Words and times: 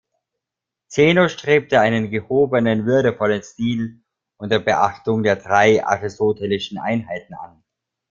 Zeno 0.87 1.27
strebte 1.27 1.79
einen 1.79 2.09
gehobenen, 2.09 2.87
würdevollen 2.87 3.43
Stil 3.43 4.01
unter 4.37 4.57
Beachtung 4.57 5.21
der 5.21 5.35
drei 5.35 5.85
Aristotelischen 5.85 6.79
Einheiten 6.79 7.35
an. 7.35 7.63